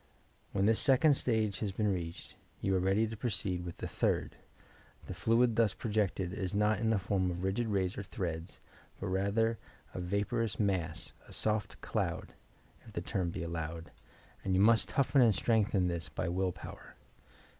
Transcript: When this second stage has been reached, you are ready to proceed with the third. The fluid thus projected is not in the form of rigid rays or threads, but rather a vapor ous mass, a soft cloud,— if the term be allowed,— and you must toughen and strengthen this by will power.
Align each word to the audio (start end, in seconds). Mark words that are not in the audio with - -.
When 0.51 0.65
this 0.65 0.79
second 0.79 1.13
stage 1.13 1.59
has 1.59 1.71
been 1.71 1.93
reached, 1.93 2.33
you 2.59 2.75
are 2.75 2.79
ready 2.79 3.05
to 3.05 3.15
proceed 3.15 3.63
with 3.63 3.77
the 3.77 3.87
third. 3.87 4.35
The 5.05 5.13
fluid 5.13 5.55
thus 5.55 5.75
projected 5.75 6.33
is 6.33 6.55
not 6.55 6.79
in 6.79 6.89
the 6.89 6.97
form 6.97 7.29
of 7.29 7.43
rigid 7.43 7.67
rays 7.67 7.99
or 7.99 8.01
threads, 8.01 8.59
but 8.99 9.09
rather 9.09 9.59
a 9.93 9.99
vapor 9.99 10.41
ous 10.41 10.59
mass, 10.59 11.13
a 11.27 11.31
soft 11.31 11.79
cloud,— 11.81 12.33
if 12.87 12.93
the 12.93 13.01
term 13.01 13.29
be 13.29 13.43
allowed,— 13.43 13.91
and 14.43 14.55
you 14.55 14.59
must 14.61 14.89
toughen 14.89 15.21
and 15.21 15.35
strengthen 15.35 15.87
this 15.87 16.09
by 16.09 16.27
will 16.27 16.51
power. 16.51 16.95